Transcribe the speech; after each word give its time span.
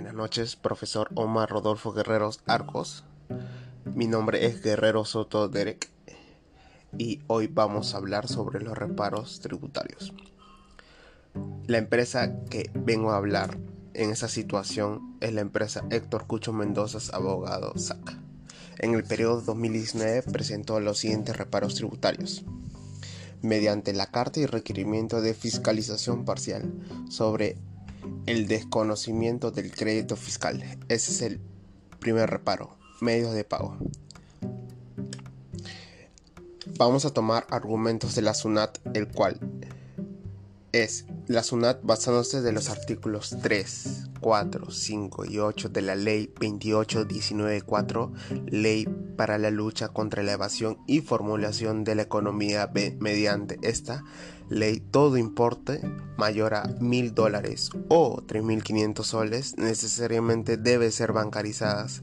Buenas 0.00 0.14
noches, 0.14 0.56
profesor 0.56 1.10
Omar 1.14 1.50
Rodolfo 1.50 1.92
Guerreros 1.92 2.40
Arcos. 2.46 3.04
Mi 3.84 4.06
nombre 4.06 4.46
es 4.46 4.62
Guerrero 4.62 5.04
Soto 5.04 5.46
Derek 5.50 5.90
y 6.96 7.20
hoy 7.26 7.48
vamos 7.48 7.92
a 7.92 7.98
hablar 7.98 8.26
sobre 8.26 8.62
los 8.62 8.78
reparos 8.78 9.40
tributarios. 9.40 10.14
La 11.66 11.76
empresa 11.76 12.34
que 12.48 12.70
vengo 12.72 13.10
a 13.10 13.18
hablar 13.18 13.58
en 13.92 14.08
esa 14.08 14.28
situación 14.28 15.18
es 15.20 15.34
la 15.34 15.42
empresa 15.42 15.84
Héctor 15.90 16.26
Cucho 16.26 16.54
Mendoza 16.54 16.98
Abogado 17.14 17.76
SAC. 17.76 18.16
En 18.78 18.94
el 18.94 19.04
periodo 19.04 19.42
2019 19.42 20.22
presentó 20.22 20.80
los 20.80 20.96
siguientes 20.96 21.36
reparos 21.36 21.74
tributarios 21.74 22.42
mediante 23.42 23.92
la 23.92 24.06
carta 24.06 24.40
y 24.40 24.46
requerimiento 24.46 25.20
de 25.20 25.34
fiscalización 25.34 26.24
parcial 26.24 26.72
sobre 27.10 27.58
el 28.26 28.46
desconocimiento 28.46 29.50
del 29.50 29.72
crédito 29.72 30.16
fiscal. 30.16 30.62
Ese 30.88 31.12
es 31.12 31.22
el 31.22 31.40
primer 31.98 32.30
reparo. 32.30 32.76
Medios 33.00 33.32
de 33.32 33.44
pago. 33.44 33.76
Vamos 36.78 37.04
a 37.04 37.12
tomar 37.12 37.46
argumentos 37.50 38.14
de 38.14 38.22
la 38.22 38.34
SUNAT, 38.34 38.78
el 38.94 39.08
cual 39.08 39.40
es 40.72 41.06
la 41.30 41.44
SUNAT 41.44 41.78
basándose 41.84 42.42
de 42.42 42.50
los 42.50 42.70
artículos 42.70 43.36
3, 43.40 44.08
4, 44.20 44.68
5 44.68 45.24
y 45.26 45.38
8 45.38 45.68
de 45.68 45.80
la 45.80 45.94
Ley 45.94 46.34
28.19.4, 46.34 48.10
Ley 48.50 48.88
para 49.16 49.38
la 49.38 49.52
lucha 49.52 49.90
contra 49.90 50.24
la 50.24 50.32
evasión 50.32 50.78
y 50.88 51.02
formulación 51.02 51.84
de 51.84 51.94
la 51.94 52.02
economía 52.02 52.68
mediante 52.98 53.60
esta 53.62 54.02
ley, 54.48 54.80
todo 54.80 55.16
importe 55.16 55.80
mayor 56.16 56.54
a 56.54 56.64
mil 56.80 57.14
dólares 57.14 57.70
o 57.88 58.20
3.500 58.22 59.04
soles 59.04 59.56
necesariamente 59.56 60.56
debe 60.56 60.90
ser 60.90 61.12
bancarizadas 61.12 62.02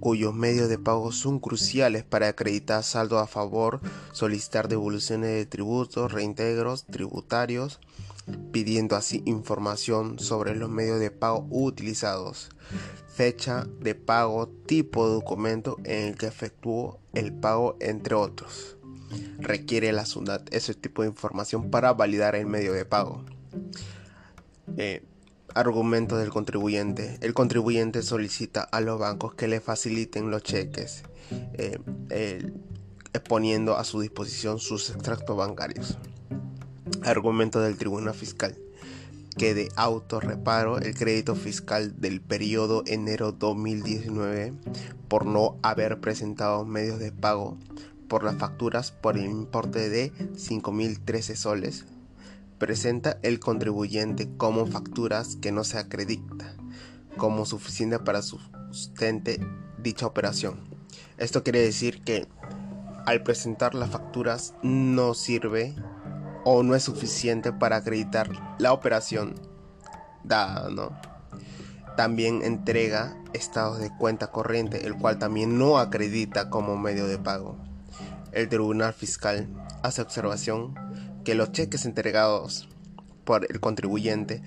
cuyos 0.00 0.34
medios 0.34 0.70
de 0.70 0.78
pago 0.78 1.12
son 1.12 1.38
cruciales 1.38 2.02
para 2.02 2.28
acreditar 2.28 2.82
saldo 2.82 3.18
a 3.18 3.26
favor, 3.26 3.80
solicitar 4.12 4.68
devoluciones 4.68 5.30
de 5.32 5.44
tributos, 5.44 6.12
reintegros 6.12 6.86
tributarios, 6.86 7.78
pidiendo 8.52 8.96
así 8.96 9.22
información 9.26 10.18
sobre 10.18 10.54
los 10.54 10.70
medios 10.70 11.00
de 11.00 11.10
pago 11.10 11.46
utilizados, 11.50 12.50
fecha 13.14 13.66
de 13.80 13.94
pago, 13.94 14.48
tipo 14.48 15.06
de 15.06 15.14
documento 15.14 15.76
en 15.84 16.08
el 16.08 16.16
que 16.16 16.26
efectuó 16.26 16.98
el 17.14 17.32
pago, 17.32 17.76
entre 17.80 18.14
otros. 18.14 18.76
Requiere 19.38 19.92
la 19.92 20.06
SUNAT 20.06 20.54
ese 20.54 20.74
tipo 20.74 21.02
de 21.02 21.08
información 21.08 21.70
para 21.70 21.92
validar 21.92 22.36
el 22.36 22.46
medio 22.46 22.72
de 22.72 22.84
pago. 22.84 23.24
Eh, 24.76 25.02
Argumento 25.54 26.16
del 26.16 26.30
contribuyente. 26.30 27.18
El 27.22 27.34
contribuyente 27.34 28.02
solicita 28.02 28.62
a 28.62 28.80
los 28.80 29.00
bancos 29.00 29.34
que 29.34 29.48
le 29.48 29.60
faciliten 29.60 30.30
los 30.30 30.44
cheques, 30.44 31.02
eh, 31.54 32.52
exponiendo 33.12 33.76
a 33.76 33.84
su 33.84 34.00
disposición 34.00 34.60
sus 34.60 34.90
extractos 34.90 35.36
bancarios. 35.36 35.98
Argumento 37.02 37.60
del 37.60 37.76
Tribunal 37.76 38.14
Fiscal. 38.14 38.56
Que 39.36 39.54
de 39.54 39.68
autorreparo 39.76 40.78
el 40.78 40.94
crédito 40.94 41.34
fiscal 41.34 42.00
del 42.00 42.20
periodo 42.20 42.82
enero 42.86 43.32
2019 43.32 44.54
por 45.08 45.24
no 45.24 45.56
haber 45.62 46.00
presentado 46.00 46.64
medios 46.64 46.98
de 46.98 47.12
pago 47.12 47.56
por 48.08 48.24
las 48.24 48.36
facturas 48.36 48.90
por 48.90 49.16
el 49.16 49.26
importe 49.26 49.88
de 49.88 50.12
5.013 50.12 51.36
soles 51.36 51.84
presenta 52.60 53.18
el 53.22 53.40
contribuyente 53.40 54.28
como 54.36 54.66
facturas 54.66 55.36
que 55.36 55.50
no 55.50 55.64
se 55.64 55.78
acredita 55.78 56.54
como 57.16 57.46
suficiente 57.46 57.98
para 57.98 58.22
sustente 58.22 59.40
dicha 59.82 60.06
operación. 60.06 60.60
Esto 61.16 61.42
quiere 61.42 61.60
decir 61.60 62.02
que 62.02 62.28
al 63.06 63.22
presentar 63.22 63.74
las 63.74 63.90
facturas 63.90 64.54
no 64.62 65.14
sirve 65.14 65.74
o 66.44 66.62
no 66.62 66.74
es 66.74 66.82
suficiente 66.82 67.52
para 67.52 67.76
acreditar 67.76 68.30
la 68.58 68.72
operación 68.72 69.34
dada, 70.24 70.70
¿no? 70.70 70.90
También 71.96 72.42
entrega 72.42 73.16
estados 73.32 73.78
de 73.78 73.90
cuenta 73.96 74.28
corriente, 74.28 74.86
el 74.86 74.96
cual 74.96 75.18
también 75.18 75.58
no 75.58 75.78
acredita 75.78 76.50
como 76.50 76.76
medio 76.76 77.06
de 77.06 77.18
pago. 77.18 77.56
El 78.32 78.48
Tribunal 78.48 78.92
Fiscal 78.92 79.48
hace 79.82 80.02
observación 80.02 80.74
que 81.24 81.34
los 81.34 81.52
cheques 81.52 81.84
entregados 81.84 82.68
por 83.24 83.46
el 83.50 83.60
contribuyente 83.60 84.42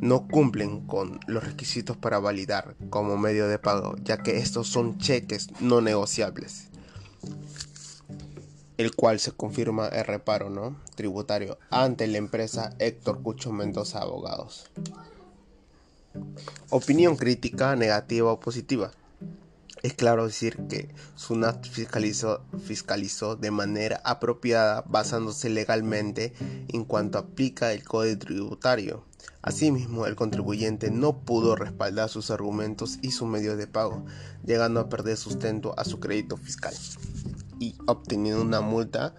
no 0.00 0.28
cumplen 0.28 0.86
con 0.86 1.18
los 1.26 1.44
requisitos 1.44 1.96
para 1.96 2.18
validar 2.18 2.76
como 2.90 3.16
medio 3.16 3.48
de 3.48 3.58
pago, 3.58 3.96
ya 4.02 4.18
que 4.18 4.38
estos 4.38 4.68
son 4.68 4.98
cheques 4.98 5.48
no 5.60 5.80
negociables, 5.80 6.68
el 8.76 8.94
cual 8.94 9.20
se 9.20 9.32
confirma 9.32 9.88
el 9.88 10.04
reparo 10.04 10.50
¿no? 10.50 10.76
tributario 10.94 11.58
ante 11.70 12.06
la 12.06 12.18
empresa 12.18 12.74
Héctor 12.78 13.22
Cucho 13.22 13.52
Mendoza 13.52 14.00
Abogados. 14.00 14.70
Opinión 16.70 17.16
crítica, 17.16 17.76
negativa 17.76 18.32
o 18.32 18.40
positiva. 18.40 18.92
Es 19.82 19.92
claro 19.92 20.26
decir 20.26 20.56
que 20.68 20.88
SUNAT 21.14 21.66
fiscalizó, 21.68 22.42
fiscalizó 22.64 23.36
de 23.36 23.50
manera 23.50 24.00
apropiada 24.04 24.82
basándose 24.86 25.50
legalmente 25.50 26.32
en 26.68 26.84
cuanto 26.84 27.18
aplica 27.18 27.72
el 27.72 27.84
código 27.84 28.18
tributario. 28.18 29.04
Asimismo, 29.42 30.06
el 30.06 30.16
contribuyente 30.16 30.90
no 30.90 31.18
pudo 31.18 31.54
respaldar 31.54 32.08
sus 32.08 32.30
argumentos 32.30 32.98
y 33.02 33.10
su 33.10 33.26
medio 33.26 33.58
de 33.58 33.66
pago, 33.66 34.06
llegando 34.42 34.80
a 34.80 34.88
perder 34.88 35.18
sustento 35.18 35.74
a 35.78 35.84
su 35.84 36.00
crédito 36.00 36.38
fiscal 36.38 36.74
y 37.58 37.76
obteniendo 37.86 38.42
una 38.42 38.60
multa 38.60 39.14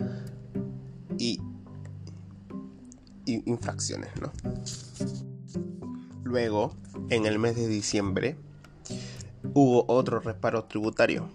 y, 1.18 1.40
infracciones. 3.26 4.10
¿no? 4.22 4.32
Luego, 6.24 6.76
en 7.10 7.26
el 7.26 7.40
mes 7.40 7.56
de 7.56 7.68
diciembre, 7.68 8.38
hubo 9.54 9.86
otro 9.88 10.20
reparo 10.20 10.66
tributario, 10.66 11.30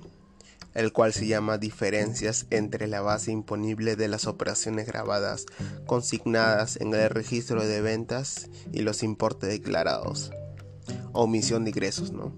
el 0.75 0.93
cual 0.93 1.13
se 1.13 1.27
llama 1.27 1.59
diferencias 1.59 2.47
entre 2.51 2.87
la 2.87 3.01
base 3.01 3.33
imponible 3.33 3.97
de 3.97 4.09
las 4.09 4.27
operaciones 4.27 4.87
grabadas 4.87 5.47
consignadas 5.87 6.77
en 6.81 6.95
el 6.95 7.11
registro 7.11 7.67
de 7.67 7.81
ventas 7.81 8.51
y 8.73 8.83
los 8.83 9.03
importes 9.03 9.51
declarados. 9.51 10.31
Omisión 11.13 11.65
de 11.65 11.71
ingresos, 11.71 12.13
¿no? 12.13 12.33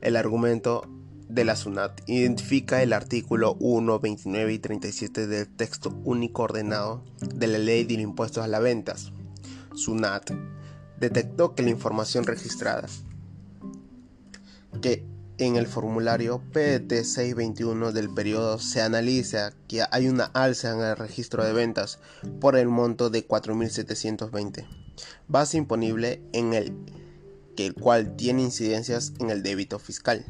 El 0.00 0.16
argumento 0.16 0.82
de 1.30 1.44
la 1.44 1.54
SUNAT 1.54 2.02
identifica 2.08 2.82
el 2.82 2.92
artículo 2.92 3.56
1, 3.60 4.00
29 4.00 4.52
y 4.52 4.58
37 4.58 5.26
del 5.26 5.48
texto 5.48 5.96
único 6.04 6.42
ordenado 6.42 7.04
de 7.20 7.46
la 7.46 7.58
Ley 7.58 7.84
de 7.84 7.94
Impuestos 7.94 8.44
a 8.44 8.48
las 8.48 8.60
Ventas. 8.60 9.12
SUNAT 9.74 10.32
detectó 10.98 11.54
que 11.54 11.62
la 11.62 11.70
información 11.70 12.24
registrada 12.24 12.88
que 14.82 15.04
en 15.38 15.56
el 15.56 15.66
formulario 15.66 16.42
PDT 16.52 17.04
621 17.04 17.92
del 17.92 18.10
periodo 18.12 18.58
se 18.58 18.82
analiza 18.82 19.52
que 19.68 19.82
hay 19.90 20.08
una 20.08 20.24
alza 20.24 20.72
en 20.72 20.80
el 20.80 20.96
registro 20.96 21.44
de 21.44 21.52
ventas 21.52 21.98
por 22.40 22.56
el 22.56 22.68
monto 22.68 23.08
de 23.08 23.26
4.720, 23.26 24.66
base 25.28 25.56
imponible 25.56 26.22
en 26.32 26.52
el 26.52 26.76
que 27.56 27.66
el 27.66 27.74
cual 27.74 28.16
tiene 28.16 28.42
incidencias 28.42 29.12
en 29.18 29.30
el 29.30 29.42
débito 29.42 29.78
fiscal. 29.78 30.24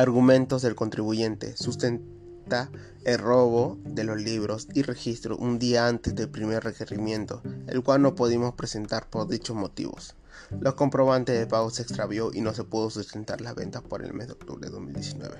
Argumentos 0.00 0.62
del 0.62 0.76
contribuyente 0.76 1.58
sustenta 1.58 2.70
el 3.04 3.18
robo 3.18 3.78
de 3.84 4.04
los 4.04 4.18
libros 4.18 4.66
y 4.72 4.80
registro 4.80 5.36
un 5.36 5.58
día 5.58 5.88
antes 5.88 6.14
del 6.14 6.30
primer 6.30 6.64
requerimiento, 6.64 7.42
el 7.66 7.82
cual 7.82 8.00
no 8.00 8.14
pudimos 8.14 8.54
presentar 8.54 9.10
por 9.10 9.28
dichos 9.28 9.54
motivos. 9.54 10.14
Los 10.58 10.72
comprobantes 10.72 11.38
de 11.38 11.46
pago 11.46 11.68
se 11.68 11.82
extravió 11.82 12.30
y 12.32 12.40
no 12.40 12.54
se 12.54 12.64
pudo 12.64 12.88
sustentar 12.88 13.42
las 13.42 13.54
ventas 13.54 13.82
por 13.82 14.02
el 14.02 14.14
mes 14.14 14.28
de 14.28 14.32
octubre 14.32 14.66
de 14.68 14.72
2019. 14.72 15.36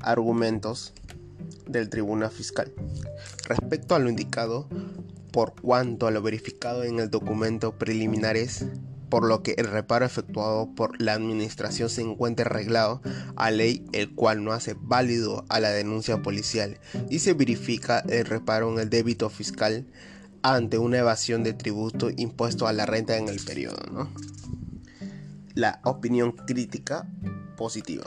Argumentos 0.00 0.92
del 1.68 1.90
Tribunal 1.90 2.32
Fiscal. 2.32 2.72
Respecto 3.46 3.94
a 3.94 4.00
lo 4.00 4.10
indicado, 4.10 4.66
por 5.30 5.54
cuanto 5.60 6.08
a 6.08 6.10
lo 6.10 6.22
verificado 6.22 6.82
en 6.82 6.98
el 6.98 7.08
documento 7.08 7.78
preliminares, 7.78 8.66
por 9.08 9.26
lo 9.26 9.42
que 9.42 9.54
el 9.58 9.66
reparo 9.66 10.04
efectuado 10.04 10.74
por 10.74 11.00
la 11.00 11.14
administración 11.14 11.88
se 11.88 12.02
encuentra 12.02 12.46
arreglado 12.46 13.00
a 13.36 13.50
ley, 13.50 13.86
el 13.92 14.14
cual 14.14 14.44
no 14.44 14.52
hace 14.52 14.76
válido 14.78 15.44
a 15.48 15.60
la 15.60 15.70
denuncia 15.70 16.22
policial 16.22 16.78
y 17.08 17.20
se 17.20 17.34
verifica 17.34 18.00
el 18.08 18.24
reparo 18.24 18.72
en 18.72 18.80
el 18.80 18.90
débito 18.90 19.30
fiscal 19.30 19.86
ante 20.42 20.78
una 20.78 20.98
evasión 20.98 21.42
de 21.42 21.52
tributo 21.52 22.10
impuesto 22.16 22.66
a 22.66 22.72
la 22.72 22.86
renta 22.86 23.16
en 23.16 23.28
el 23.28 23.40
periodo. 23.40 24.08
La 25.54 25.80
opinión 25.84 26.32
crítica 26.32 27.06
positiva. 27.56 28.04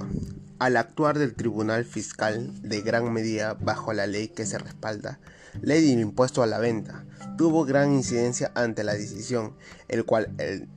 Al 0.60 0.78
actuar 0.78 1.18
del 1.18 1.34
Tribunal 1.34 1.86
Fiscal 1.86 2.52
de 2.62 2.82
gran 2.82 3.12
medida 3.12 3.56
bajo 3.56 3.94
la 3.94 4.08
ley 4.08 4.30
que 4.30 4.46
se 4.46 4.58
respalda, 4.58 5.20
ley 5.62 5.82
del 5.82 6.00
impuesto 6.00 6.44
a 6.44 6.48
la 6.48 6.60
venta, 6.60 7.06
tuvo 7.38 7.66
gran 7.66 7.92
incidencia 7.92 8.52
ante 8.56 8.84
la 8.84 8.94
decisión, 8.94 9.56
el 9.88 10.06
cual 10.06 10.36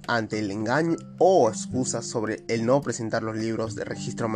ante 0.09 0.39
el 0.39 0.51
engaño 0.51 0.97
o 1.19 1.49
excusa 1.49 2.03
sobre 2.03 2.45
el 2.49 2.67
no 2.67 2.81
presentar 2.81 3.23
los 3.23 3.37
libros 3.37 3.75
de 3.75 3.85
registro 3.85 4.29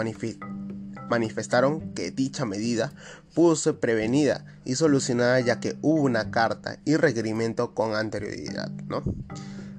manifestaron 1.08 1.94
que 1.94 2.10
dicha 2.10 2.44
medida 2.44 2.92
pudo 3.34 3.56
ser 3.56 3.78
prevenida 3.78 4.44
y 4.64 4.74
solucionada 4.74 5.40
ya 5.40 5.60
que 5.60 5.76
hubo 5.80 6.02
una 6.02 6.30
carta 6.30 6.78
y 6.84 6.96
requerimiento 6.96 7.74
con 7.74 7.94
anterioridad, 7.94 8.70
¿no? 8.88 9.02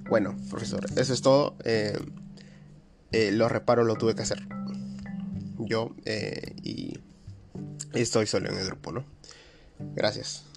Bueno, 0.10 0.36
profesor, 0.50 0.86
eso 0.96 1.14
es 1.14 1.22
todo. 1.22 1.56
Eh, 1.64 1.98
eh, 3.12 3.32
los 3.32 3.52
reparos 3.52 3.86
lo 3.86 3.96
tuve 3.96 4.16
que 4.16 4.24
hacer 4.24 4.48
yo 5.60 5.96
eh, 6.06 6.56
y 6.64 7.00
estoy 7.94 8.26
solo 8.28 8.50
en 8.50 8.58
el 8.58 8.66
grupo, 8.66 8.92
¿no? 8.92 9.06
Gracias. 9.96 10.49